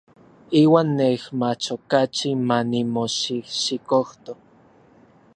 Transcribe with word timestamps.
Iuan 0.61 0.87
nej 0.99 1.17
mach 1.39 1.67
okachi 1.75 2.29
ma 2.47 2.57
nimoxijxikojto. 2.71 4.33